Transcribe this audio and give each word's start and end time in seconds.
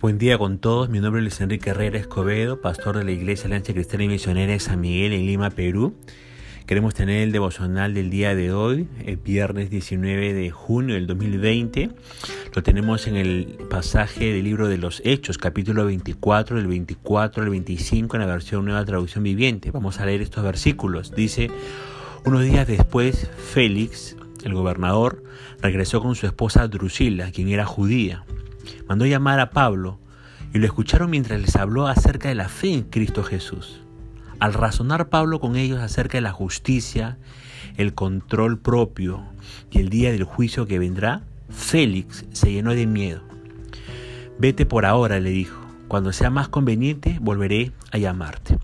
Buen 0.00 0.16
día 0.16 0.38
con 0.38 0.56
todos, 0.56 0.88
mi 0.88 0.98
nombre 0.98 1.20
es 1.20 1.24
Luis 1.24 1.40
Enrique 1.42 1.68
Herrera 1.68 1.98
Escobedo, 1.98 2.62
pastor 2.62 2.96
de 2.96 3.04
la 3.04 3.10
Iglesia 3.10 3.44
Alianza 3.48 3.74
Cristiana 3.74 4.04
y 4.04 4.08
Misionera 4.08 4.50
de 4.50 4.58
San 4.58 4.80
Miguel 4.80 5.12
en 5.12 5.26
Lima, 5.26 5.50
Perú. 5.50 5.94
Queremos 6.64 6.94
tener 6.94 7.20
el 7.20 7.32
devocional 7.32 7.92
del 7.92 8.08
día 8.08 8.34
de 8.34 8.50
hoy, 8.50 8.88
el 9.04 9.18
viernes 9.18 9.68
19 9.68 10.32
de 10.32 10.50
junio 10.50 10.94
del 10.94 11.06
2020. 11.06 11.90
Lo 12.54 12.62
tenemos 12.62 13.08
en 13.08 13.16
el 13.16 13.58
pasaje 13.68 14.32
del 14.32 14.44
libro 14.44 14.68
de 14.68 14.78
los 14.78 15.02
Hechos, 15.04 15.36
capítulo 15.36 15.84
24, 15.84 16.56
del 16.56 16.68
24 16.68 17.42
al 17.42 17.50
25 17.50 18.16
en 18.16 18.22
la 18.22 18.26
versión 18.26 18.64
Nueva 18.64 18.86
Traducción 18.86 19.22
Viviente. 19.22 19.70
Vamos 19.70 20.00
a 20.00 20.06
leer 20.06 20.22
estos 20.22 20.42
versículos. 20.42 21.14
Dice, 21.14 21.50
unos 22.24 22.42
días 22.42 22.66
después, 22.66 23.28
Félix, 23.52 24.16
el 24.44 24.54
gobernador, 24.54 25.22
regresó 25.60 26.00
con 26.00 26.14
su 26.14 26.24
esposa 26.24 26.68
Drusila, 26.68 27.32
quien 27.32 27.48
era 27.48 27.66
judía 27.66 28.24
mandó 28.88 29.06
llamar 29.06 29.40
a 29.40 29.50
Pablo 29.50 29.98
y 30.52 30.58
lo 30.58 30.66
escucharon 30.66 31.10
mientras 31.10 31.40
les 31.40 31.56
habló 31.56 31.86
acerca 31.86 32.28
de 32.28 32.34
la 32.34 32.48
fe 32.48 32.72
en 32.72 32.82
Cristo 32.82 33.22
Jesús. 33.22 33.82
Al 34.40 34.54
razonar 34.54 35.10
Pablo 35.10 35.38
con 35.38 35.56
ellos 35.56 35.80
acerca 35.80 36.18
de 36.18 36.22
la 36.22 36.32
justicia, 36.32 37.18
el 37.76 37.94
control 37.94 38.58
propio 38.58 39.22
y 39.70 39.78
el 39.78 39.90
día 39.90 40.12
del 40.12 40.24
juicio 40.24 40.66
que 40.66 40.78
vendrá, 40.78 41.22
Félix 41.50 42.24
se 42.32 42.52
llenó 42.52 42.74
de 42.74 42.86
miedo. 42.86 43.22
Vete 44.38 44.66
por 44.66 44.86
ahora, 44.86 45.20
le 45.20 45.30
dijo. 45.30 45.60
Cuando 45.88 46.12
sea 46.12 46.30
más 46.30 46.48
conveniente, 46.48 47.18
volveré 47.20 47.72
a 47.90 47.98
llamarte. 47.98 48.58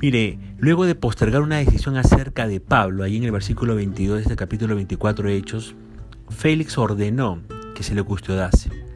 Mire, 0.00 0.38
luego 0.58 0.84
de 0.84 0.94
postergar 0.94 1.42
una 1.42 1.56
decisión 1.56 1.96
acerca 1.96 2.46
de 2.46 2.60
Pablo, 2.60 3.02
ahí 3.02 3.16
en 3.16 3.24
el 3.24 3.32
versículo 3.32 3.74
22 3.74 4.18
de 4.18 4.22
este 4.22 4.36
capítulo 4.36 4.76
24 4.76 5.28
de 5.28 5.36
Hechos, 5.36 5.74
Félix 6.28 6.78
ordenó 6.78 7.40
que 7.74 7.82
se 7.82 7.94
le 7.94 8.02
custodiase. 8.04 8.87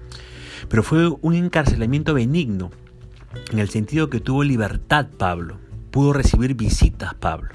Pero 0.73 0.83
fue 0.83 1.15
un 1.21 1.35
encarcelamiento 1.35 2.15
benigno, 2.15 2.71
en 3.51 3.59
el 3.59 3.69
sentido 3.69 4.09
que 4.09 4.21
tuvo 4.21 4.43
libertad 4.43 5.07
Pablo, 5.19 5.59
pudo 5.91 6.15
recibir 6.15 6.55
visitas 6.55 7.13
Pablo. 7.13 7.51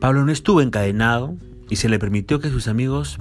Pablo 0.00 0.24
no 0.24 0.32
estuvo 0.32 0.60
encadenado 0.60 1.36
y 1.70 1.76
se 1.76 1.88
le 1.88 2.00
permitió 2.00 2.40
que 2.40 2.50
sus 2.50 2.66
amigos 2.66 3.18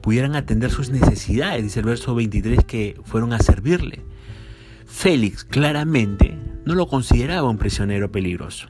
pudieran 0.00 0.34
atender 0.34 0.70
sus 0.70 0.88
necesidades, 0.88 1.62
dice 1.62 1.80
el 1.80 1.84
verso 1.84 2.14
23, 2.14 2.64
que 2.64 2.98
fueron 3.04 3.34
a 3.34 3.38
servirle. 3.38 4.02
Félix 4.86 5.44
claramente 5.44 6.34
no 6.64 6.74
lo 6.74 6.88
consideraba 6.88 7.50
un 7.50 7.58
prisionero 7.58 8.10
peligroso. 8.10 8.68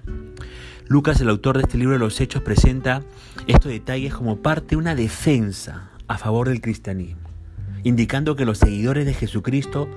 Lucas, 0.89 1.20
el 1.20 1.29
autor 1.29 1.57
de 1.57 1.63
este 1.63 1.79
libro 1.79 1.92
de 1.92 2.01
los 2.01 2.20
Hechos, 2.20 2.42
presenta 2.42 3.05
estos 3.47 3.70
detalles 3.70 4.13
como 4.13 4.42
parte 4.42 4.70
de 4.70 4.79
una 4.79 4.97
defensa 4.97 5.92
a 6.09 6.19
favor 6.19 6.48
del 6.48 6.61
cristianismo 6.61 7.28
indicando 7.84 8.37
que 8.37 8.45
los 8.45 8.59
seguidores 8.59 9.07
de 9.07 9.15
Jesucristo 9.15 9.89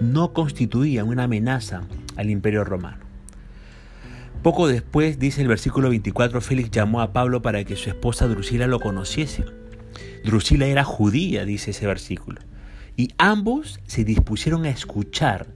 no 0.00 0.32
constituían 0.32 1.08
una 1.08 1.24
amenaza 1.24 1.82
al 2.16 2.30
imperio 2.30 2.64
romano. 2.64 2.98
Poco 4.42 4.66
después, 4.66 5.18
dice 5.18 5.42
el 5.42 5.48
versículo 5.48 5.88
24, 5.90 6.40
Félix 6.40 6.70
llamó 6.72 7.00
a 7.00 7.12
Pablo 7.12 7.42
para 7.42 7.62
que 7.64 7.76
su 7.76 7.90
esposa 7.90 8.26
Drusila 8.26 8.66
lo 8.66 8.80
conociese. 8.80 9.44
Drusila 10.24 10.66
era 10.66 10.82
judía, 10.82 11.44
dice 11.44 11.70
ese 11.70 11.86
versículo. 11.86 12.40
Y 12.96 13.10
ambos 13.18 13.80
se 13.86 14.04
dispusieron 14.04 14.64
a 14.64 14.70
escuchar. 14.70 15.46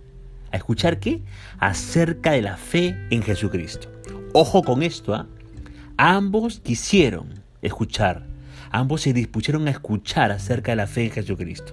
¿A 0.52 0.56
escuchar 0.56 1.00
qué? 1.00 1.22
Acerca 1.58 2.32
de 2.32 2.42
la 2.42 2.56
fe 2.56 2.96
en 3.10 3.22
Jesucristo. 3.22 3.88
Ojo 4.32 4.62
con 4.62 4.82
esto, 4.82 5.14
¿ah? 5.14 5.26
Ambos 5.96 6.60
quisieron 6.60 7.42
escuchar 7.62 8.26
Ambos 8.70 9.02
se 9.02 9.12
dispusieron 9.12 9.68
a 9.68 9.70
escuchar 9.70 10.32
acerca 10.32 10.72
de 10.72 10.76
la 10.76 10.86
fe 10.86 11.06
en 11.06 11.10
Jesucristo. 11.12 11.72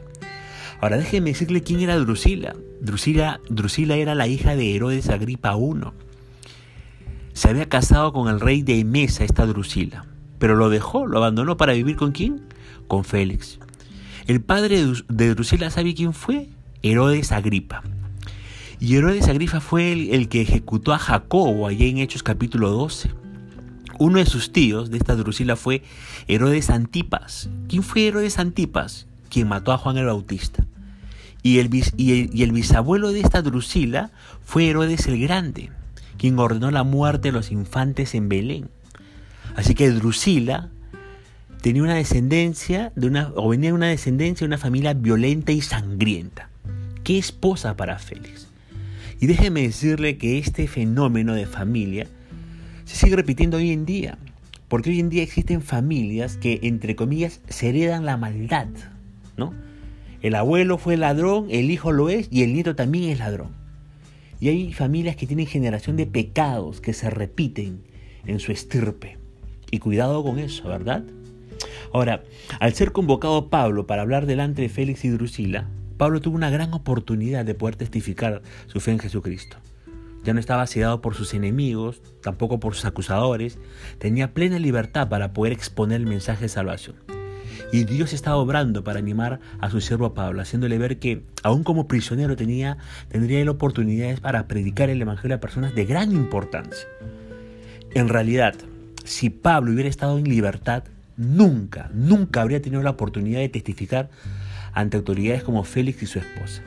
Ahora 0.82 0.98
déjenme 0.98 1.30
decirle 1.30 1.64
quién 1.64 1.80
era 1.80 1.98
Drusila. 1.98 2.56
Drusila, 2.82 3.40
Drusila 3.50 3.96
era 3.96 4.16
la 4.16 4.28
hija 4.28 4.56
de 4.56 4.76
Herodes 4.76 5.10
Agripa 5.10 5.56
I. 5.56 5.92
Se 7.32 7.50
había 7.50 7.70
casado 7.70 8.12
con 8.12 8.28
el 8.28 8.40
rey 8.40 8.62
de 8.62 8.80
Emesa, 8.80 9.24
esta 9.24 9.46
Drusila, 9.46 10.06
pero 10.40 10.56
lo 10.56 10.70
dejó, 10.70 11.08
lo 11.08 11.18
abandonó 11.18 11.56
para 11.58 11.74
vivir 11.74 11.96
con 11.96 12.12
quién? 12.12 12.42
Con 12.88 13.06
Félix. 13.06 13.60
El 14.28 14.42
padre 14.42 14.86
de 15.08 15.30
Drusila, 15.34 15.70
¿sabe 15.70 15.96
quién 15.96 16.14
fue? 16.14 16.50
Herodes 16.82 17.32
Agripa. 17.32 17.82
Y 18.80 18.98
Herodes 18.98 19.30
Agripa 19.30 19.62
fue 19.62 19.94
el, 19.94 20.14
el 20.14 20.28
que 20.28 20.42
ejecutó 20.42 20.94
a 20.94 21.00
Jacobo 21.00 21.68
allá 21.68 21.86
en 21.86 22.00
Hechos 22.00 22.24
capítulo 22.24 22.70
12. 22.72 23.23
Uno 24.00 24.20
de 24.20 24.26
sus 24.26 24.52
tíos 24.52 24.90
de 24.90 24.98
esta 24.98 25.16
Drusila 25.16 25.56
fue 25.56 25.84
Herodes 26.28 26.70
Antipas. 26.70 27.50
¿Quién 27.68 27.84
fue 27.84 28.08
Herodes 28.08 28.40
Antipas? 28.40 29.08
Quien 29.30 29.48
mató 29.48 29.72
a 29.72 29.78
Juan 29.78 29.98
el 29.98 30.06
Bautista. 30.06 30.66
Y 31.44 31.60
el, 31.60 31.68
bisabuelo 32.52 33.12
de 33.12 33.20
esta 33.20 33.42
Drusila 33.42 34.12
fue 34.44 34.70
Herodes 34.70 35.08
el 35.08 35.20
Grande, 35.20 35.72
quien 36.18 36.40
ordenó 36.40 36.72
la 36.72 36.84
muerte 36.84 37.28
de 37.28 37.32
los 37.34 37.52
infantes 37.52 38.16
en 38.16 38.30
Belén. 38.30 38.70
Así 39.56 39.76
que 39.76 39.92
Drusila 39.92 40.70
tenía 41.62 41.84
una 41.84 41.96
descendencia 41.96 42.94
de 42.96 43.08
una, 43.08 43.32
o 43.36 43.50
venía 43.50 43.72
de 43.72 43.74
una 43.74 43.88
descendencia 43.88 44.46
de 44.46 44.50
una 44.50 44.58
familia 44.58 44.94
violenta 44.94 45.52
y 45.52 45.62
sangrienta. 45.62 46.50
¿Qué 47.04 47.18
esposa 47.18 47.76
para 47.76 48.00
Félix? 48.00 48.48
Y 49.20 49.28
déjeme 49.28 49.64
decirle 49.64 50.18
que 50.18 50.40
este 50.40 50.68
fenómeno 50.68 51.34
de 51.34 51.46
familia 51.46 52.08
se 52.86 52.96
sigue 52.96 53.16
repitiendo 53.16 53.58
hoy 53.58 53.72
en 53.72 53.86
día. 53.86 54.18
Porque 54.68 54.90
hoy 54.90 55.00
en 55.00 55.10
día 55.10 55.24
existen 55.24 55.62
familias 55.62 56.38
que, 56.38 56.60
entre 56.64 56.96
comillas, 56.96 57.42
se 57.48 57.70
heredan 57.70 58.06
la 58.06 58.18
maldad, 58.18 58.68
¿no? 59.38 59.54
El 60.22 60.36
abuelo 60.36 60.78
fue 60.78 60.98
ladrón, 60.98 61.48
el 61.50 61.70
hijo 61.70 61.92
lo 61.92 62.10
es 62.10 62.28
y 62.32 62.44
el 62.44 62.54
nieto 62.54 62.76
también 62.76 63.10
es 63.10 63.20
ladrón. 63.20 63.52
Y 64.40 64.50
hay 64.50 64.74
familias 64.74 65.16
que 65.16 65.28
tienen 65.28 65.48
generación 65.48 65.96
de 65.96 66.06
pecados 66.06 66.82
que 66.82 66.94
se 66.94 67.10
repiten 67.10 67.84
en 68.26 68.40
su 68.40 68.52
estirpe. 68.52 69.18
Y 69.70 69.80
cuidado 69.80 70.24
con 70.24 70.40
eso, 70.40 70.68
¿verdad? 70.68 71.04
Ahora, 71.94 72.24
al 72.60 72.74
ser 72.74 72.92
convocado 72.92 73.50
Pablo 73.50 73.86
para 73.86 74.02
hablar 74.02 74.26
delante 74.26 74.62
de 74.62 74.70
Félix 74.70 75.06
y 75.06 75.10
Drusila, 75.10 75.68
Pablo 75.98 76.22
tuvo 76.22 76.36
una 76.36 76.50
gran 76.50 76.74
oportunidad 76.74 77.46
de 77.46 77.54
poder 77.54 77.76
testificar 77.76 78.42
su 78.68 78.80
fe 78.80 78.92
en 78.92 79.00
Jesucristo. 79.00 79.58
Ya 80.24 80.34
no 80.34 80.40
estaba 80.40 80.68
cegado 80.68 81.02
por 81.02 81.16
sus 81.16 81.34
enemigos, 81.34 82.02
tampoco 82.22 82.60
por 82.60 82.76
sus 82.76 82.86
acusadores. 82.86 83.60
Tenía 83.98 84.34
plena 84.34 84.58
libertad 84.58 85.10
para 85.10 85.34
poder 85.34 85.52
exponer 85.52 86.00
el 86.00 86.08
mensaje 86.08 86.44
de 86.44 86.50
salvación. 86.50 86.96
Y 87.72 87.86
Dios 87.86 88.14
estaba 88.14 88.38
obrando 88.38 88.84
para 88.84 89.00
animar 89.00 89.40
a 89.60 89.70
su 89.70 89.82
siervo 89.82 90.14
Pablo, 90.14 90.42
haciéndole 90.42 90.78
ver 90.78 91.00
que, 91.00 91.24
aún 91.42 91.64
como 91.64 91.88
prisionero, 91.88 92.36
tenía, 92.36 92.78
tendría 93.10 93.42
él 93.42 93.50
oportunidades 93.50 94.20
para 94.20 94.48
predicar 94.48 94.90
el 94.90 95.02
Evangelio 95.02 95.36
a 95.36 95.40
personas 95.40 95.74
de 95.74 95.86
gran 95.86 96.12
importancia. 96.12 96.88
En 97.96 98.10
realidad, 98.10 98.54
si 99.04 99.30
Pablo 99.30 99.72
hubiera 99.72 99.90
estado 99.90 100.18
en 100.18 100.26
libertad, 100.26 100.84
nunca, 101.18 101.90
nunca 101.94 102.42
habría 102.42 102.62
tenido 102.62 102.84
la 102.84 102.92
oportunidad 102.92 103.40
de 103.40 103.50
testificar 103.50 104.10
ante 104.72 104.98
autoridades 104.98 105.44
como 105.44 105.64
Félix 105.64 106.04
y 106.04 106.06
su 106.06 106.20
esposa. 106.20 106.62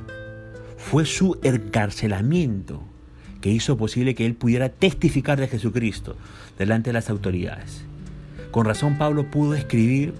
Fue 0.76 1.06
su 1.06 1.38
encarcelamiento 1.42 2.82
que 3.46 3.52
hizo 3.52 3.76
posible 3.76 4.16
que 4.16 4.26
él 4.26 4.34
pudiera 4.34 4.70
testificar 4.70 5.38
de 5.38 5.46
Jesucristo 5.46 6.16
delante 6.58 6.88
de 6.88 6.94
las 6.94 7.10
autoridades. 7.10 7.84
Con 8.50 8.66
razón 8.66 8.98
Pablo 8.98 9.30
pudo 9.30 9.54
escribir 9.54 10.14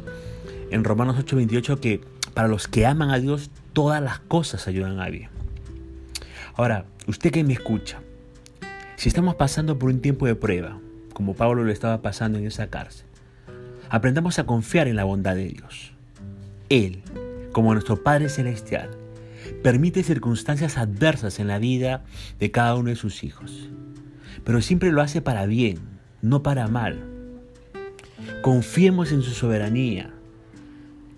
en 0.71 0.85
Romanos 0.85 1.17
8:28 1.19 1.81
que 1.81 2.01
para 2.35 2.47
los 2.47 2.69
que 2.69 2.87
aman 2.87 3.11
a 3.11 3.19
Dios 3.19 3.51
todas 3.73 4.01
las 4.01 4.21
cosas 4.21 4.69
ayudan 4.69 5.01
a 5.01 5.11
bien. 5.11 5.29
Ahora, 6.55 6.85
usted 7.09 7.33
que 7.33 7.43
me 7.43 7.55
escucha, 7.55 7.99
si 8.95 9.09
estamos 9.09 9.35
pasando 9.35 9.77
por 9.77 9.91
un 9.91 10.01
tiempo 10.01 10.27
de 10.27 10.37
prueba, 10.37 10.79
como 11.13 11.35
Pablo 11.35 11.65
lo 11.65 11.73
estaba 11.73 12.03
pasando 12.03 12.39
en 12.39 12.47
esa 12.47 12.69
cárcel, 12.69 13.07
aprendamos 13.91 14.39
a 14.39 14.47
confiar 14.47 14.87
en 14.87 14.95
la 14.95 15.03
bondad 15.03 15.35
de 15.35 15.49
Dios. 15.49 15.95
Él, 16.69 17.03
como 17.51 17.73
nuestro 17.73 18.05
Padre 18.05 18.29
Celestial, 18.29 18.89
permite 19.63 20.03
circunstancias 20.03 20.79
adversas 20.79 21.39
en 21.39 21.49
la 21.49 21.59
vida 21.59 22.05
de 22.39 22.51
cada 22.51 22.75
uno 22.75 22.91
de 22.91 22.97
sus 22.97 23.25
hijos, 23.25 23.69
pero 24.45 24.61
siempre 24.61 24.93
lo 24.93 25.03
hace 25.03 25.21
para 25.21 25.47
bien, 25.47 25.79
no 26.23 26.43
para 26.43 26.69
mal. 26.69 27.05
Confiemos 28.43 29.13
en 29.13 29.23
su 29.23 29.31
soberanía 29.31 30.13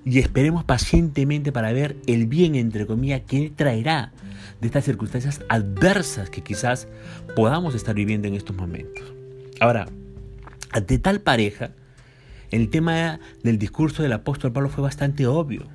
y 0.04 0.18
esperemos 0.18 0.64
pacientemente 0.64 1.52
para 1.52 1.72
ver 1.72 1.96
el 2.06 2.26
bien, 2.26 2.54
entre 2.54 2.86
comillas, 2.86 3.22
que 3.26 3.44
Él 3.44 3.52
traerá 3.54 4.12
de 4.60 4.66
estas 4.66 4.84
circunstancias 4.84 5.42
adversas 5.48 6.30
que 6.30 6.42
quizás 6.42 6.88
podamos 7.36 7.74
estar 7.74 7.94
viviendo 7.94 8.26
en 8.28 8.34
estos 8.34 8.56
momentos. 8.56 9.04
Ahora, 9.60 9.86
ante 10.70 10.98
tal 10.98 11.20
pareja, 11.20 11.72
el 12.50 12.70
tema 12.70 13.20
del 13.42 13.58
discurso 13.58 14.02
del 14.02 14.12
apóstol 14.12 14.52
Pablo 14.52 14.70
fue 14.70 14.82
bastante 14.82 15.26
obvio. 15.26 15.66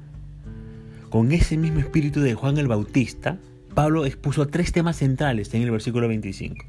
Con 1.14 1.32
ese 1.32 1.58
mismo 1.58 1.80
espíritu 1.80 2.22
de 2.22 2.34
Juan 2.34 2.58
el 2.58 2.68
Bautista, 2.68 3.38
Pablo 3.76 4.04
expuso 4.04 4.48
tres 4.48 4.72
temas 4.72 4.98
centrales 4.98 5.54
en 5.54 5.62
el 5.62 5.70
versículo 5.70 6.08
25. 6.08 6.66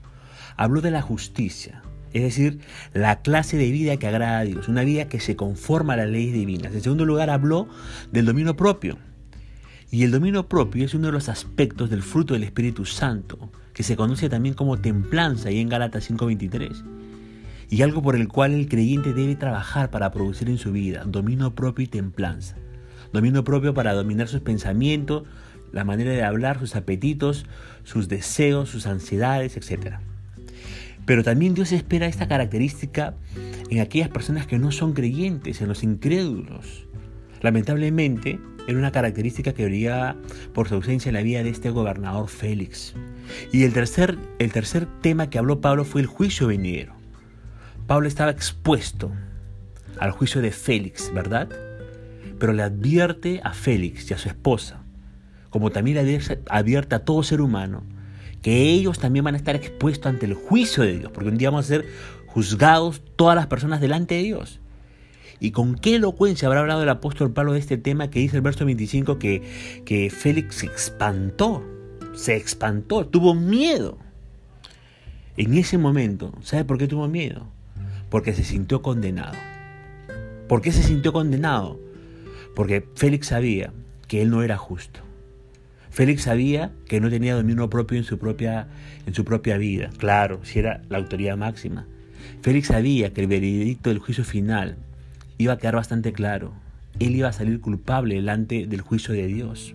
Habló 0.59 0.83
de 0.83 0.91
la 0.91 1.01
justicia, 1.01 1.81
es 2.13 2.25
decir, 2.25 2.59
la 2.93 3.23
clase 3.23 3.57
de 3.57 3.71
vida 3.71 3.97
que 3.97 4.07
agrada 4.07 4.41
a 4.41 4.45
Dios, 4.45 4.69
una 4.69 4.85
vida 4.85 5.09
que 5.09 5.19
se 5.19 5.35
conforma 5.35 5.95
a 5.95 5.97
las 5.97 6.11
leyes 6.11 6.35
divinas. 6.35 6.75
En 6.75 6.83
segundo 6.83 7.07
lugar, 7.07 7.31
habló 7.31 7.69
del 8.13 8.27
dominio 8.27 8.55
propio. 8.55 8.99
Y 9.91 10.05
el 10.05 10.11
dominio 10.11 10.47
propio 10.47 10.85
es 10.85 10.93
uno 10.93 11.07
de 11.07 11.13
los 11.15 11.31
aspectos 11.31 11.89
del 11.89 12.03
fruto 12.03 12.35
del 12.35 12.45
Espíritu 12.45 12.85
Santo, 12.85 13.51
que 13.73 13.83
se 13.83 13.97
conoce 13.97 14.29
también 14.29 14.55
como 14.55 14.79
templanza 14.79 15.51
y 15.53 15.59
en 15.59 15.71
Galatas 15.71 16.05
5:23. 16.05 16.85
Y 17.71 17.81
algo 17.81 18.03
por 18.03 18.15
el 18.15 18.29
cual 18.29 18.53
el 18.53 18.69
creyente 18.69 19.15
debe 19.15 19.37
trabajar 19.37 19.91
para 19.91 20.11
producir 20.11 20.51
en 20.51 20.59
su 20.59 20.71
vida, 20.71 21.03
dominio 21.07 21.55
propio 21.55 21.85
y 21.87 21.89
templanza. 21.89 22.57
Dominio 23.15 23.45
propio 23.45 23.75
para 23.75 23.95
dominar 23.95 24.27
sus 24.27 24.41
pensamientos, 24.41 25.23
la 25.71 25.85
manera 25.85 26.11
de 26.11 26.25
hablar, 26.25 26.59
sus 26.59 26.75
apetitos, 26.75 27.47
sus 27.85 28.09
deseos, 28.09 28.69
sus 28.71 28.89
ansiedades, 28.89 29.57
etc. 29.57 29.99
Pero 31.07 31.23
también 31.23 31.55
Dios 31.55 31.71
espera 31.71 32.09
esta 32.09 32.27
característica 32.27 33.15
en 33.71 33.79
aquellas 33.79 34.09
personas 34.09 34.49
que 34.49 34.59
no 34.59 34.73
son 34.73 34.95
creyentes, 34.95 35.61
en 35.61 35.69
los 35.69 35.85
incrédulos. 35.85 36.89
Lamentablemente, 37.41 38.41
era 38.67 38.79
una 38.79 38.91
característica 38.91 39.53
que 39.53 39.65
brillaba 39.65 40.17
por 40.53 40.69
su 40.69 40.75
ausencia 40.75 41.11
en 41.11 41.15
la 41.15 41.23
vida 41.23 41.45
de 41.45 41.51
este 41.51 41.71
gobernador 41.71 42.29
Félix. 42.29 42.97
Y 43.53 43.63
el 43.63 43.73
tercer, 43.73 44.19
el 44.41 44.51
tercer 44.51 44.89
tema 45.03 45.31
que 45.31 45.39
habló 45.39 45.61
Pablo 45.61 45.85
fue 45.85 46.01
el 46.01 46.09
juicio 46.09 46.49
venidero. 46.49 46.95
Pablo 47.87 48.09
estaba 48.09 48.33
expuesto 48.33 49.13
al 50.01 50.11
juicio 50.11 50.43
de 50.43 50.51
Félix, 50.51 51.15
¿verdad? 51.15 51.49
Pero 52.45 52.53
le 52.53 52.63
advierte 52.63 53.41
a 53.43 53.55
Félix 53.55 54.11
y 54.11 54.13
a 54.13 54.19
su 54.19 54.29
esposa, 54.29 54.83
como 55.49 55.71
también 55.71 56.07
le 56.07 56.21
advierte 56.51 56.95
a 56.95 56.99
todo 56.99 57.23
ser 57.23 57.41
humano, 57.41 57.85
que 58.43 58.69
ellos 58.69 58.99
también 58.99 59.25
van 59.25 59.33
a 59.33 59.39
estar 59.39 59.57
expuestos 59.57 60.13
ante 60.13 60.27
el 60.27 60.35
juicio 60.35 60.83
de 60.83 60.99
Dios, 60.99 61.11
porque 61.11 61.31
un 61.31 61.39
día 61.39 61.49
vamos 61.49 61.65
a 61.65 61.69
ser 61.69 61.87
juzgados 62.27 63.01
todas 63.17 63.35
las 63.35 63.47
personas 63.47 63.81
delante 63.81 64.17
de 64.17 64.25
Dios. 64.25 64.61
Y 65.41 65.53
con 65.53 65.75
qué 65.75 65.95
elocuencia 65.95 66.47
habrá 66.47 66.61
hablado 66.61 66.83
el 66.83 66.89
apóstol 66.91 67.33
Pablo 67.33 67.55
de 67.55 67.61
este 67.61 67.79
tema 67.79 68.11
que 68.11 68.19
dice 68.19 68.37
el 68.37 68.43
verso 68.43 68.67
25 68.67 69.19
que, 69.19 69.41
que 69.87 70.11
Félix 70.11 70.57
se 70.57 70.67
espantó, 70.67 71.65
se 72.13 72.37
espantó, 72.37 73.07
tuvo 73.07 73.35
miedo. 73.35 73.97
En 75.39 75.55
ese 75.55 75.79
momento, 75.79 76.35
¿sabe 76.43 76.67
por 76.67 76.77
qué 76.77 76.89
tuvo 76.89 77.09
miedo? 77.09 77.47
Porque 78.11 78.35
se 78.35 78.45
sintió 78.45 78.83
condenado. 78.83 79.33
¿Por 80.47 80.61
qué 80.61 80.73
se 80.73 80.83
sintió 80.83 81.15
condenado? 81.15 81.83
Porque 82.55 82.87
Félix 82.95 83.29
sabía 83.29 83.73
que 84.09 84.23
él 84.23 84.31
no 84.31 84.43
era 84.43 84.57
justo. 84.57 85.01
Félix 85.91 86.23
sabía 86.23 86.73
que 86.87 87.01
no 87.01 87.09
tenía 87.09 87.35
dominio 87.35 87.71
propio 87.71 87.99
en 87.99 88.05
su 88.05 88.19
propia, 88.19 88.67
en 89.07 89.15
su 89.15 89.25
propia 89.25 89.59
vida. 89.59 89.91
Claro, 89.99 90.41
si 90.43 90.59
era 90.59 90.83
la 90.89 90.99
autoridad 90.99 91.37
máxima. 91.37 91.87
Félix 92.43 92.69
sabía 92.69 93.13
que 93.13 93.21
el 93.21 93.27
veredicto 93.29 93.91
del 93.91 94.01
juicio 94.01 94.25
final 94.25 94.77
iba 95.39 95.53
a 95.53 95.59
quedar 95.59 95.77
bastante 95.77 96.13
claro. 96.13 96.53
Él 96.99 97.15
iba 97.15 97.29
a 97.29 97.33
salir 97.33 97.61
culpable 97.61 98.17
delante 98.17 98.67
del 98.67 98.81
juicio 98.81 99.15
de 99.15 99.27
Dios. 99.27 99.75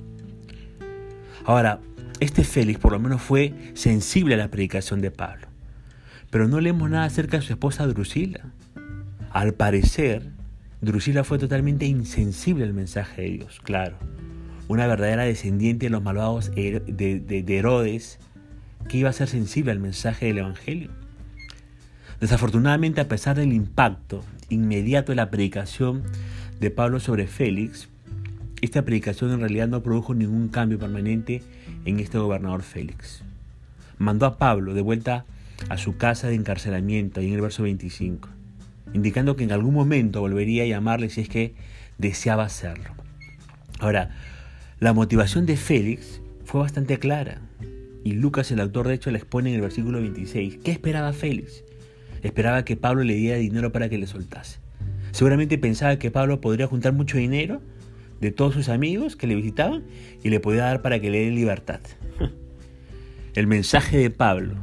Ahora, 1.45 1.79
este 2.19 2.43
Félix 2.43 2.79
por 2.79 2.91
lo 2.91 2.99
menos 2.99 3.21
fue 3.21 3.53
sensible 3.73 4.35
a 4.35 4.37
la 4.37 4.51
predicación 4.51 5.01
de 5.01 5.11
Pablo. 5.11 5.47
Pero 6.29 6.47
no 6.47 6.59
leemos 6.59 6.89
nada 6.89 7.05
acerca 7.05 7.37
de 7.37 7.43
su 7.43 7.53
esposa 7.53 7.87
Drusila. 7.87 8.51
Al 9.31 9.53
parecer, 9.53 10.31
Drusila 10.81 11.23
fue 11.23 11.37
totalmente 11.37 11.85
insensible 11.85 12.63
al 12.63 12.73
mensaje 12.73 13.23
de 13.23 13.29
Dios, 13.31 13.59
claro. 13.63 13.97
Una 14.67 14.87
verdadera 14.87 15.23
descendiente 15.23 15.87
de 15.87 15.89
los 15.89 16.03
malvados 16.03 16.51
de, 16.51 16.79
de 16.79 17.57
Herodes 17.57 18.19
que 18.87 18.97
iba 18.97 19.09
a 19.09 19.13
ser 19.13 19.27
sensible 19.27 19.71
al 19.71 19.79
mensaje 19.79 20.27
del 20.27 20.39
Evangelio. 20.39 20.91
Desafortunadamente, 22.19 23.01
a 23.01 23.07
pesar 23.07 23.37
del 23.37 23.53
impacto 23.53 24.23
inmediato 24.49 25.11
de 25.11 25.17
la 25.17 25.29
predicación 25.29 26.03
de 26.59 26.71
Pablo 26.71 26.99
sobre 26.99 27.27
Félix, 27.27 27.87
esta 28.61 28.83
predicación 28.83 29.31
en 29.31 29.39
realidad 29.39 29.67
no 29.67 29.81
produjo 29.81 30.13
ningún 30.13 30.49
cambio 30.49 30.79
permanente 30.79 31.41
en 31.85 31.99
este 31.99 32.17
gobernador 32.17 32.61
Félix. 32.63 33.23
Mandó 33.97 34.25
a 34.25 34.37
Pablo 34.37 34.73
de 34.73 34.81
vuelta 34.81 35.25
a 35.69 35.77
su 35.77 35.97
casa 35.97 36.27
de 36.27 36.35
encarcelamiento, 36.35 37.19
ahí 37.19 37.27
en 37.27 37.33
el 37.33 37.41
verso 37.41 37.63
25, 37.63 38.29
indicando 38.93 39.35
que 39.35 39.43
en 39.43 39.51
algún 39.51 39.73
momento 39.73 40.21
volvería 40.21 40.63
a 40.63 40.67
llamarle 40.67 41.09
si 41.09 41.21
es 41.21 41.29
que 41.29 41.55
deseaba 41.97 42.43
hacerlo. 42.43 42.91
Ahora, 43.79 44.15
la 44.79 44.93
motivación 44.93 45.45
de 45.45 45.57
Félix 45.57 46.21
fue 46.45 46.61
bastante 46.61 46.99
clara, 46.99 47.41
y 48.03 48.13
Lucas, 48.13 48.51
el 48.51 48.59
autor 48.59 48.87
de 48.87 48.95
hecho, 48.95 49.11
la 49.11 49.17
expone 49.17 49.49
en 49.49 49.55
el 49.55 49.61
versículo 49.61 49.99
26. 49.99 50.59
¿Qué 50.63 50.71
esperaba 50.71 51.13
Félix? 51.13 51.63
Esperaba 52.23 52.63
que 52.65 52.77
Pablo 52.77 53.03
le 53.03 53.15
diera 53.15 53.37
dinero 53.37 53.71
para 53.71 53.89
que 53.89 53.97
le 53.97 54.07
soltase. 54.07 54.59
Seguramente 55.11 55.57
pensaba 55.57 55.97
que 55.99 56.11
Pablo 56.11 56.39
podría 56.41 56.67
juntar 56.67 56.93
mucho 56.93 57.17
dinero 57.17 57.61
de 58.21 58.31
todos 58.31 58.53
sus 58.53 58.69
amigos 58.69 59.15
que 59.15 59.27
le 59.27 59.35
visitaban 59.35 59.83
y 60.23 60.29
le 60.29 60.39
podía 60.39 60.63
dar 60.63 60.81
para 60.81 60.99
que 60.99 61.09
le 61.09 61.25
den 61.25 61.35
libertad. 61.35 61.79
El 63.35 63.47
mensaje 63.47 63.97
de 63.97 64.09
Pablo, 64.09 64.55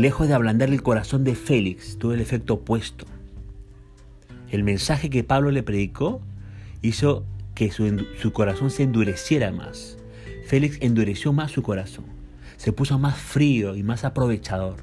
lejos 0.00 0.28
de 0.28 0.34
ablandar 0.34 0.68
el 0.68 0.82
corazón 0.82 1.24
de 1.24 1.34
Félix, 1.34 1.98
tuvo 1.98 2.12
el 2.12 2.20
efecto 2.20 2.54
opuesto. 2.54 3.04
El 4.50 4.62
mensaje 4.62 5.10
que 5.10 5.24
Pablo 5.24 5.50
le 5.50 5.62
predicó 5.62 6.20
hizo 6.82 7.24
que 7.54 7.70
su, 7.70 8.32
corazón 8.32 8.70
se 8.70 8.84
endureciera 8.84 9.50
más. 9.50 9.98
Félix 10.46 10.78
endureció 10.80 11.32
más 11.32 11.50
su 11.50 11.62
corazón, 11.62 12.04
se 12.56 12.72
puso 12.72 12.98
más 12.98 13.18
frío 13.18 13.76
y 13.76 13.82
más 13.82 14.04
aprovechador. 14.04 14.76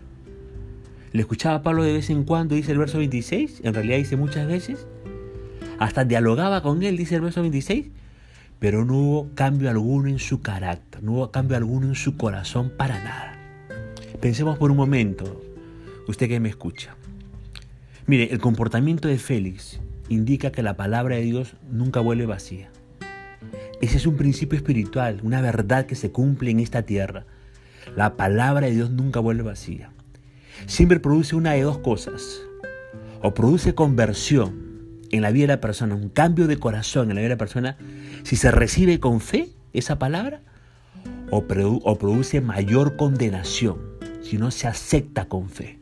Le 1.13 1.21
escuchaba 1.21 1.55
a 1.55 1.63
Pablo 1.63 1.83
de 1.83 1.93
vez 1.93 2.09
en 2.09 2.25
cuando, 2.25 2.55
dice 2.55 2.73
el 2.73 2.77
verso 2.77 2.97
26, 2.97 3.61
en 3.63 3.73
realidad 3.73 3.97
dice 3.97 4.17
muchas 4.17 4.47
veces. 4.47 4.85
Hasta 5.79 6.03
dialogaba 6.03 6.61
con 6.61 6.83
él, 6.83 6.97
dice 6.97 7.15
el 7.15 7.21
verso 7.21 7.41
26, 7.41 7.87
pero 8.59 8.85
no 8.85 8.97
hubo 8.97 9.29
cambio 9.33 9.69
alguno 9.69 10.09
en 10.09 10.19
su 10.19 10.41
carácter, 10.41 11.01
no 11.01 11.13
hubo 11.13 11.31
cambio 11.31 11.57
alguno 11.57 11.87
en 11.87 11.95
su 11.95 12.17
corazón 12.17 12.71
para 12.77 13.03
nada. 13.03 13.34
Pensemos 14.19 14.57
por 14.57 14.71
un 14.71 14.77
momento, 14.77 15.41
usted 16.07 16.27
que 16.27 16.39
me 16.39 16.49
escucha. 16.49 16.95
Mire, 18.07 18.31
el 18.31 18.39
comportamiento 18.39 19.07
de 19.07 19.17
Félix 19.17 19.79
indica 20.09 20.51
que 20.51 20.63
la 20.63 20.77
palabra 20.77 21.15
de 21.15 21.23
Dios 21.23 21.55
nunca 21.69 21.99
vuelve 21.99 22.25
vacía. 22.25 22.69
Ese 23.81 23.97
es 23.97 24.05
un 24.05 24.15
principio 24.15 24.57
espiritual, 24.57 25.19
una 25.23 25.41
verdad 25.41 25.85
que 25.85 25.95
se 25.95 26.11
cumple 26.11 26.51
en 26.51 26.59
esta 26.59 26.83
tierra. 26.83 27.25
La 27.95 28.15
palabra 28.15 28.67
de 28.67 28.73
Dios 28.73 28.91
nunca 28.91 29.19
vuelve 29.19 29.43
vacía 29.43 29.91
siempre 30.67 30.99
produce 30.99 31.35
una 31.35 31.53
de 31.53 31.63
dos 31.63 31.77
cosas. 31.79 32.41
O 33.21 33.33
produce 33.33 33.73
conversión 33.75 34.63
en 35.11 35.21
la 35.21 35.31
vida 35.31 35.43
de 35.43 35.53
la 35.53 35.61
persona, 35.61 35.95
un 35.95 36.09
cambio 36.09 36.47
de 36.47 36.57
corazón 36.57 37.09
en 37.09 37.15
la 37.15 37.21
vida 37.21 37.29
de 37.29 37.35
la 37.35 37.39
persona, 37.39 37.77
si 38.23 38.35
se 38.35 38.51
recibe 38.51 38.99
con 38.99 39.21
fe 39.21 39.49
esa 39.73 39.97
palabra, 39.97 40.41
o, 41.31 41.45
produce 41.45 42.41
mayor 42.41 42.95
condenación 42.97 43.77
si 44.25 44.37
no 44.37 44.49
se 44.49 44.67
acepta 44.67 45.25
con 45.25 45.49
fe. 45.49 45.79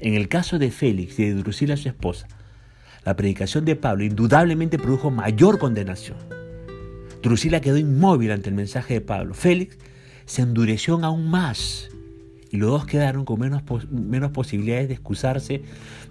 En 0.00 0.14
el 0.14 0.28
caso 0.28 0.58
de 0.58 0.70
Félix 0.70 1.18
y 1.18 1.26
de 1.26 1.34
Drusila, 1.34 1.76
su 1.76 1.88
esposa, 1.88 2.26
la 3.04 3.14
predicación 3.16 3.64
de 3.64 3.76
Pablo 3.76 4.04
indudablemente 4.04 4.78
produjo 4.78 5.10
mayor 5.10 5.58
condenación. 5.58 6.18
Drusila 7.22 7.60
quedó 7.60 7.76
inmóvil 7.76 8.32
ante 8.32 8.48
el 8.48 8.56
mensaje 8.56 8.94
de 8.94 9.00
Pablo. 9.00 9.34
Félix 9.34 9.78
se 10.26 10.42
endureció 10.42 10.98
aún 11.04 11.30
más 11.30 11.90
y 12.50 12.56
los 12.56 12.70
dos 12.70 12.86
quedaron 12.86 13.24
con 13.24 13.38
menos, 13.38 13.62
menos 13.90 14.32
posibilidades 14.32 14.88
de 14.88 14.94
excusarse 14.94 15.62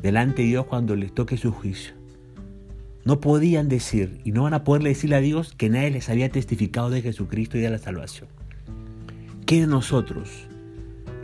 delante 0.02 0.44
de 0.44 0.48
Dios 0.48 0.66
cuando 0.66 0.96
les 0.96 1.14
toque 1.14 1.36
su 1.38 1.52
juicio. 1.52 1.94
No 3.04 3.20
podían 3.20 3.70
decir 3.70 4.22
y 4.24 4.32
no 4.32 4.44
van 4.44 4.54
a 4.54 4.64
poderle 4.64 4.90
decirle 4.90 5.18
a 5.18 5.22
Dios 5.22 5.54
que 5.58 5.70
nadie 5.70 5.92
les 5.92 6.10
había 6.10 6.30
testificado 6.30 6.90
de 6.90 7.02
Jesucristo 7.02 7.58
y 7.58 7.62
de 7.62 7.70
la 7.70 7.80
salvación. 7.80 8.30
¿Qué 9.46 9.62
de 9.62 9.68
nosotros, 9.68 10.49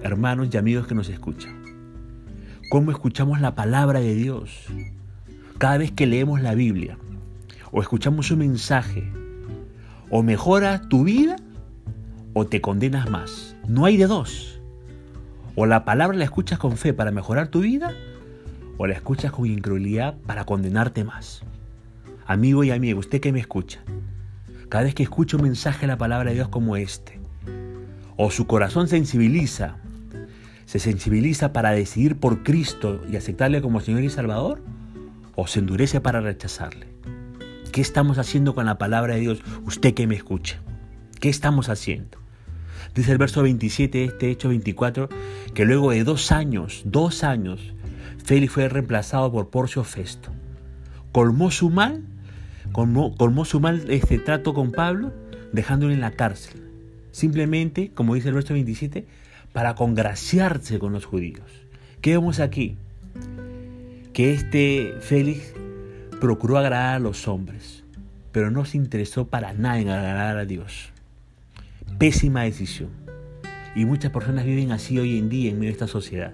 hermanos 0.06 0.50
y 0.52 0.58
amigos 0.58 0.86
que 0.86 0.94
nos 0.94 1.10
escuchan? 1.10 1.64
¿Cómo 2.70 2.92
escuchamos 2.92 3.42
la 3.42 3.56
palabra 3.56 4.00
de 4.00 4.14
Dios? 4.14 4.68
Cada 5.58 5.80
vez 5.80 5.92
que 5.92 6.06
leemos 6.06 6.42
la 6.42 6.54
Biblia 6.54 7.00
o 7.72 7.82
escuchamos 7.82 8.30
un 8.30 8.40
mensaje, 8.40 9.12
o 10.12 10.22
mejora 10.22 10.88
tu 10.90 11.04
vida 11.04 11.38
o 12.34 12.46
te 12.46 12.62
condenas 12.62 13.10
más. 13.10 13.56
No 13.68 13.86
hay 13.86 13.98
de 13.98 14.06
dos. 14.06 14.62
O 15.56 15.66
la 15.66 15.86
palabra 15.86 16.16
la 16.16 16.24
escuchas 16.24 16.60
con 16.60 16.78
fe 16.78 16.94
para 16.94 17.10
mejorar 17.10 17.48
tu 17.48 17.62
vida, 17.62 17.92
o 18.78 18.86
la 18.86 18.94
escuchas 18.94 19.32
con 19.32 19.48
incredulidad 19.48 20.16
para 20.28 20.46
condenarte 20.46 21.04
más. 21.04 21.42
Amigo 22.28 22.64
y 22.64 22.70
amiga, 22.70 23.00
usted 23.00 23.22
que 23.22 23.32
me 23.32 23.40
escucha, 23.40 23.82
cada 24.70 24.84
vez 24.84 24.94
que 24.94 25.04
escucha 25.04 25.38
un 25.38 25.44
mensaje 25.44 25.82
de 25.82 25.88
la 25.88 25.98
palabra 25.98 26.30
de 26.30 26.36
Dios 26.36 26.50
como 26.50 26.76
este, 26.76 27.20
o 28.18 28.30
su 28.30 28.46
corazón 28.46 28.88
sensibiliza, 28.88 29.78
se 30.76 30.92
sensibiliza 30.92 31.54
para 31.54 31.72
decidir 31.72 32.18
por 32.18 32.44
Cristo 32.44 33.02
y 33.10 33.16
aceptarle 33.16 33.62
como 33.62 33.80
Señor 33.80 34.04
y 34.04 34.10
Salvador, 34.10 34.62
o 35.36 35.48
se 35.48 35.60
endurece 35.60 36.02
para 36.02 36.20
rechazarle. 36.20 36.88
¿Qué 37.72 37.80
estamos 37.80 38.18
haciendo 38.18 38.56
con 38.56 38.66
la 38.66 38.78
palabra 38.78 39.16
de 39.16 39.22
Dios? 39.22 39.42
Usted 39.66 39.94
que 39.94 40.06
me 40.06 40.16
escucha. 40.16 40.60
¿Qué 41.22 41.30
estamos 41.30 41.70
haciendo? 41.70 42.18
Dice 42.94 43.14
el 43.14 43.18
verso 43.18 43.42
27 43.42 43.98
de 43.98 44.04
este 44.04 44.30
hecho 44.30 44.50
24 44.50 45.08
que 45.54 45.64
luego 45.64 45.92
de 45.92 46.04
dos 46.04 46.34
años, 46.34 46.82
dos 46.84 47.24
años, 47.24 47.74
Félix 48.26 48.52
fue 48.52 48.68
reemplazado 48.68 49.32
por 49.32 49.50
Porcio 49.50 49.86
Festo. 49.86 50.32
Colmó 51.14 51.52
su 51.52 51.70
mal 51.70 52.04
colmó, 52.74 53.46
su 53.46 53.62
mal 53.62 53.90
este 53.90 54.20
trato 54.20 54.54
con 54.54 54.74
Pablo, 54.74 55.14
dejándolo 55.54 55.94
en 55.94 56.02
la 56.02 56.12
cárcel. 56.12 56.62
Simplemente, 57.12 57.92
como 57.94 58.16
dice 58.16 58.28
el 58.28 58.34
verso 58.34 58.54
27, 58.54 59.08
para 59.56 59.74
congraciarse 59.74 60.80
con 60.80 60.92
los 60.92 61.06
judíos. 61.06 61.50
¿Qué 62.02 62.12
vemos 62.12 62.42
aquí? 62.42 62.76
Que 64.12 64.34
este 64.34 64.96
Félix 65.00 65.54
procuró 66.20 66.58
agradar 66.58 66.96
a 66.96 67.00
los 67.00 67.30
hombres, 67.30 67.86
pero 68.34 68.52
no 68.52 68.66
se 68.66 68.76
interesó 68.76 69.30
para 69.30 69.54
nada 69.54 69.80
en 69.80 69.88
agradar 69.88 70.38
a 70.38 70.44
Dios. 70.44 70.92
Pésima 71.98 72.44
decisión. 72.44 72.90
Y 73.78 73.86
muchas 73.86 74.12
personas 74.12 74.44
viven 74.44 74.74
así 74.74 75.00
hoy 75.00 75.18
en 75.18 75.30
día 75.30 75.52
en 75.52 75.60
medio 75.60 75.72
esta 75.72 75.88
sociedad. 75.88 76.34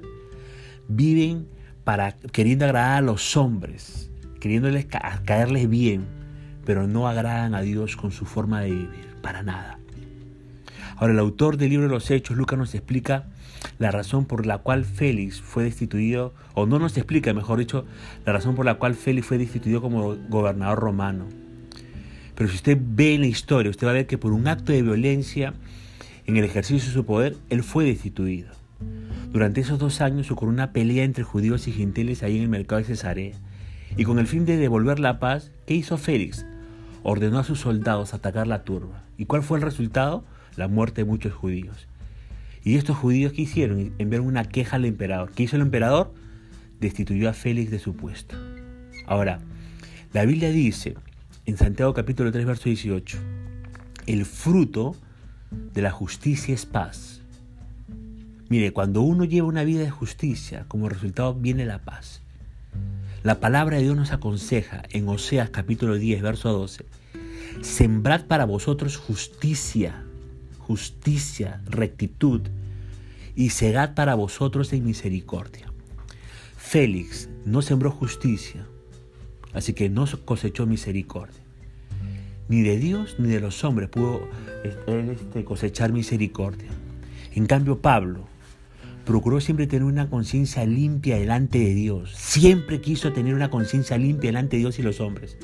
Viven 0.88 1.48
para 1.84 2.14
queriendo 2.14 2.66
agradar 2.66 2.98
a 2.98 3.02
los 3.02 3.38
hombres, 3.38 4.10
queriéndoles 4.40 4.88
caerles 4.88 5.70
bien, 5.70 6.08
pero 6.66 6.88
no 6.88 7.08
agradan 7.08 7.54
a 7.54 7.62
Dios 7.62 7.98
con 7.98 8.10
su 8.10 8.26
forma 8.26 8.62
de 8.62 8.72
vivir, 8.72 9.16
para 9.22 9.44
nada. 9.44 9.81
Ahora, 11.02 11.14
el 11.14 11.20
autor 11.20 11.58
del 11.58 11.72
libro 11.72 11.88
de 11.88 11.92
los 11.92 12.12
Hechos, 12.12 12.38
Lucas, 12.38 12.60
nos 12.60 12.76
explica 12.76 13.26
la 13.80 13.90
razón 13.90 14.26
por 14.26 14.46
la 14.46 14.60
cual 14.60 14.86
Félix 14.86 15.42
fue 15.42 15.64
destituido, 15.64 16.32
o 16.54 16.68
no 16.68 16.78
nos 16.78 16.96
explica, 16.96 17.34
mejor 17.34 17.58
dicho, 17.58 17.86
la 18.24 18.34
razón 18.34 18.54
por 18.54 18.66
la 18.66 18.76
cual 18.76 18.94
Félix 18.94 19.26
fue 19.26 19.40
destituido 19.40 19.82
como 19.82 20.16
gobernador 20.30 20.78
romano. 20.78 21.26
Pero 22.36 22.48
si 22.52 22.56
usted 22.56 22.78
ve 22.80 23.16
en 23.16 23.22
la 23.22 23.28
historia, 23.28 23.72
usted 23.72 23.88
va 23.88 23.90
a 23.90 23.96
ver 23.96 24.06
que 24.06 24.20
por 24.20 24.32
un 24.32 24.48
acto 24.48 24.74
de 24.74 24.84
violencia 24.84 25.56
en 26.28 26.38
el 26.38 26.44
ejercicio 26.44 26.88
de 26.88 26.94
su 26.94 27.04
poder, 27.04 27.36
él 27.50 27.64
fue 27.64 27.84
destituido. 27.84 28.52
Durante 29.32 29.62
esos 29.62 29.80
dos 29.80 30.02
años 30.02 30.30
ocurrió 30.30 30.54
una 30.54 30.72
pelea 30.72 31.04
entre 31.04 31.24
judíos 31.24 31.68
y 31.68 31.72
gentiles 31.72 32.22
ahí 32.22 32.38
en 32.38 32.44
el 32.44 32.50
mercado 32.50 32.78
de 32.78 32.86
Cesarea. 32.86 33.34
Y 33.98 34.04
con 34.04 34.20
el 34.20 34.28
fin 34.28 34.46
de 34.46 34.58
devolver 34.58 35.00
la 35.00 35.20
paz, 35.20 35.52
¿qué 35.66 35.74
hizo 35.74 35.98
Félix? 35.98 36.46
Ordenó 37.02 37.40
a 37.40 37.44
sus 37.44 37.60
soldados 37.60 38.14
atacar 38.14 38.46
la 38.46 38.64
turba. 38.64 39.02
¿Y 39.18 39.26
cuál 39.26 39.42
fue 39.42 39.58
el 39.58 39.64
resultado? 39.64 40.26
La 40.56 40.68
muerte 40.68 41.02
de 41.02 41.06
muchos 41.06 41.34
judíos. 41.34 41.88
¿Y 42.64 42.76
estos 42.76 42.98
judíos 42.98 43.34
qué 43.34 43.44
hicieron? 43.44 43.94
Enviaron 43.98 44.28
una 44.28 44.46
queja 44.46 44.76
al 44.76 44.86
emperador. 44.86 45.32
¿Qué 45.32 45.44
hizo 45.44 45.56
el 45.56 45.64
emperador? 45.64 46.14
Destituyó 46.80 47.30
a 47.30 47.34
Félix 47.34 47.72
de 47.72 47.80
su 47.80 47.96
puesto. 47.96 48.36
Ahora, 49.08 49.40
la 50.14 50.26
Biblia 50.26 50.52
dice 50.52 50.96
en 51.46 51.58
Santiago 51.58 51.94
capítulo 51.94 52.32
3, 52.32 52.46
verso 52.46 52.66
18, 52.66 53.18
el 54.08 54.26
fruto 54.26 54.96
de 55.74 55.82
la 55.82 55.92
justicia 55.92 56.54
es 56.54 56.66
paz. 56.66 57.22
Mire, 58.50 58.74
cuando 58.74 59.02
uno 59.02 59.24
lleva 59.24 59.48
una 59.48 59.64
vida 59.64 59.82
de 59.82 59.90
justicia, 59.90 60.66
como 60.68 60.90
resultado 60.90 61.34
viene 61.34 61.66
la 61.66 61.80
paz. 61.80 62.22
La 63.24 63.40
palabra 63.40 63.78
de 63.78 63.84
Dios 63.84 63.96
nos 63.96 64.12
aconseja 64.12 64.84
en 64.90 65.08
Oseas 65.08 65.50
capítulo 65.50 65.96
10, 65.96 66.22
verso 66.22 66.52
12, 66.52 66.86
sembrad 67.62 68.26
para 68.26 68.46
vosotros 68.46 68.98
justicia, 68.98 70.04
justicia, 70.72 71.60
rectitud, 71.66 72.44
y 73.36 73.50
segad 73.50 73.94
para 73.94 74.16
vosotros 74.16 74.72
en 74.72 74.86
misericordia. 74.86 75.70
Félix 76.56 77.28
no 77.44 77.62
sembró 77.62 77.92
justicia, 77.92 78.66
así 79.52 79.74
que 79.74 79.90
no 79.90 80.06
cosechó 80.24 80.66
misericordia. 80.66 81.42
Ni 82.48 82.62
de 82.62 82.78
Dios 82.78 83.18
ni 83.20 83.28
de 83.28 83.42
los 83.42 83.66
hombres 83.66 83.90
pudo 83.90 84.22
este, 84.64 85.44
cosechar 85.44 85.92
misericordia. 85.92 86.70
En 87.34 87.48
cambio, 87.48 87.82
Pablo 87.82 88.30
procuró 89.06 89.42
siempre 89.42 89.68
tener 89.68 89.84
una 89.84 90.10
conciencia 90.10 90.66
limpia 90.66 91.18
delante 91.18 91.60
de 91.60 91.74
Dios. 91.74 92.14
Siempre 92.16 92.80
quiso 92.80 93.12
tener 93.12 93.36
una 93.36 93.50
conciencia 93.50 93.98
limpia 93.98 94.30
delante 94.30 94.56
de 94.56 94.62
Dios 94.62 94.80
y 94.80 94.84
los 94.84 95.02
hombres. 95.02 95.38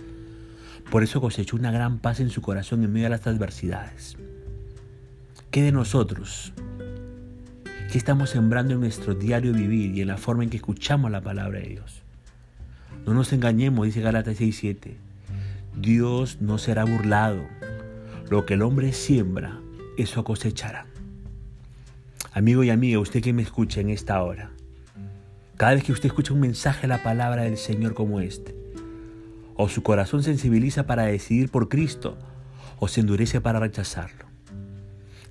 Por 0.90 1.04
eso 1.04 1.20
cosechó 1.20 1.58
una 1.58 1.72
gran 1.72 2.00
paz 2.00 2.22
en 2.22 2.30
su 2.30 2.42
corazón 2.42 2.82
en 2.86 2.94
medio 2.94 3.08
de 3.08 3.10
las 3.10 3.28
adversidades. 3.28 4.16
¿Qué 5.52 5.62
de 5.62 5.72
nosotros? 5.72 6.52
¿Qué 7.90 7.98
estamos 7.98 8.32
sembrando 8.32 8.74
en 8.74 8.82
nuestro 8.82 9.16
diario 9.16 9.54
vivir 9.54 9.96
y 9.96 10.02
en 10.02 10.10
la 10.10 10.18
forma 10.18 10.44
en 10.44 10.50
que 10.50 10.58
escuchamos 10.58 11.10
la 11.10 11.22
palabra 11.22 11.60
de 11.60 11.70
Dios? 11.70 12.04
No 13.06 13.14
nos 13.14 13.32
engañemos, 13.32 13.86
dice 13.86 14.02
Galatas 14.02 14.42
6:7. 14.42 14.98
Dios 15.74 16.42
no 16.42 16.58
será 16.58 16.84
burlado. 16.84 17.48
Lo 18.30 18.46
que 18.46 18.56
el 18.56 18.62
hombre 18.62 18.92
siembra, 18.92 19.62
eso 19.98 20.26
cosechará. 20.26 20.86
Amigo 22.34 22.66
y 22.66 22.70
amiga, 22.70 23.00
usted 23.00 23.24
que 23.24 23.32
me 23.32 23.42
escucha 23.42 23.80
en 23.80 23.90
esta 23.90 24.22
hora, 24.22 24.52
cada 25.56 25.76
vez 25.76 25.84
que 25.86 25.94
usted 25.94 26.08
escucha 26.08 26.34
un 26.34 26.42
mensaje 26.42 26.82
de 26.82 26.88
la 26.90 27.04
palabra 27.04 27.44
del 27.44 27.56
Señor 27.56 27.94
como 27.94 28.20
este, 28.20 28.54
o 29.56 29.70
su 29.70 29.82
corazón 29.82 30.24
sensibiliza 30.24 30.86
para 30.86 31.04
decidir 31.04 31.50
por 31.50 31.70
Cristo, 31.70 32.18
o 32.80 32.90
se 32.90 33.00
endurece 33.00 33.40
para 33.40 33.62
rechazarlo. 33.62 34.27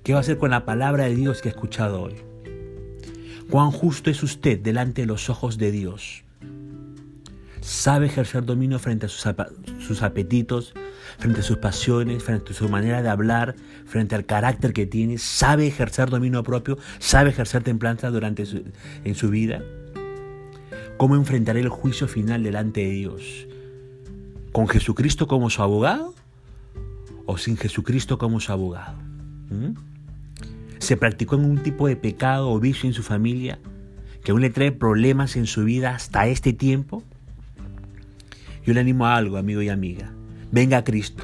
¿Qué 0.07 0.13
va 0.13 0.19
a 0.19 0.21
hacer 0.21 0.37
con 0.37 0.51
la 0.51 0.63
palabra 0.63 1.03
de 1.03 1.15
Dios 1.17 1.41
que 1.41 1.49
ha 1.49 1.51
escuchado 1.51 2.01
hoy? 2.03 2.15
¿Cuán 3.49 3.71
justo 3.71 4.09
es 4.09 4.23
usted 4.23 4.57
delante 4.57 5.01
de 5.01 5.05
los 5.05 5.29
ojos 5.29 5.57
de 5.57 5.69
Dios? 5.69 6.23
¿Sabe 7.59 8.05
ejercer 8.05 8.45
dominio 8.45 8.79
frente 8.79 9.07
a 9.07 9.09
sus, 9.09 9.25
apetitos, 10.01 10.73
frente 11.19 11.41
a 11.41 11.43
sus 11.43 11.57
pasiones, 11.57 12.23
frente 12.23 12.53
a 12.53 12.55
su 12.55 12.69
manera 12.69 13.01
de 13.01 13.09
hablar, 13.09 13.57
frente 13.85 14.15
al 14.15 14.25
carácter 14.25 14.71
que 14.71 14.85
tiene? 14.85 15.17
¿Sabe 15.17 15.67
ejercer 15.67 16.09
dominio 16.09 16.41
propio? 16.41 16.77
¿Sabe 16.99 17.31
ejercer 17.31 17.63
templanza 17.63 18.09
durante 18.09 18.45
en 19.03 19.13
su 19.13 19.29
vida? 19.29 19.61
¿Cómo 20.95 21.17
enfrentaré 21.17 21.59
el 21.59 21.67
juicio 21.67 22.07
final 22.07 22.43
delante 22.43 22.79
de 22.79 22.91
Dios? 22.91 23.45
¿Con 24.53 24.69
Jesucristo 24.69 25.27
como 25.27 25.49
su 25.49 25.61
abogado 25.61 26.15
o 27.25 27.37
sin 27.37 27.57
Jesucristo 27.57 28.17
como 28.17 28.39
su 28.39 28.53
abogado? 28.53 28.95
¿Mm? 29.49 29.96
Se 30.79 30.97
practicó 30.97 31.35
en 31.35 31.45
un 31.45 31.63
tipo 31.63 31.87
de 31.87 31.95
pecado 31.95 32.49
o 32.49 32.59
vicio 32.59 32.87
en 32.87 32.93
su 32.93 33.03
familia 33.03 33.59
que 34.23 34.31
aún 34.31 34.41
le 34.41 34.49
trae 34.49 34.73
problemas 34.73 35.37
en 35.37 35.45
su 35.45 35.63
vida 35.63 35.95
hasta 35.95 36.27
este 36.27 36.51
tiempo, 36.51 37.01
yo 38.65 38.73
le 38.73 38.81
animo 38.81 39.05
a 39.05 39.15
algo, 39.15 39.37
amigo 39.37 39.61
y 39.61 39.69
amiga. 39.69 40.11
Venga 40.51 40.79
a 40.79 40.83
Cristo 40.83 41.23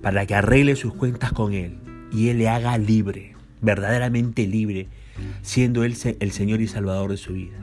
para 0.00 0.24
que 0.24 0.34
arregle 0.34 0.74
sus 0.76 0.94
cuentas 0.94 1.32
con 1.32 1.52
Él 1.52 1.76
y 2.10 2.28
Él 2.30 2.38
le 2.38 2.48
haga 2.48 2.78
libre, 2.78 3.34
verdaderamente 3.60 4.46
libre, 4.46 4.88
siendo 5.42 5.84
Él 5.84 5.96
el 6.18 6.32
Señor 6.32 6.62
y 6.62 6.66
Salvador 6.66 7.10
de 7.10 7.18
su 7.18 7.34
vida. 7.34 7.58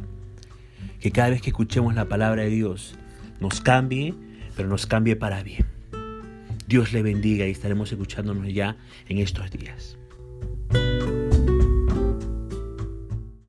Que 1.00 1.12
cada 1.12 1.30
vez 1.30 1.42
que 1.42 1.50
escuchemos 1.50 1.96
la 1.96 2.06
palabra 2.06 2.44
de 2.44 2.50
Dios 2.50 2.96
nos 3.40 3.62
cambie, 3.62 4.14
pero 4.56 4.70
nos 4.70 4.86
cambie 4.86 5.16
para 5.16 5.42
bien. 5.42 5.66
Dios 6.68 6.94
le 6.94 7.02
bendiga 7.02 7.48
y 7.48 7.52
estaremos 7.52 7.92
escuchándonos 7.92 8.54
ya 8.54 8.78
en 9.10 9.18
estos 9.18 9.50
días. 9.50 9.98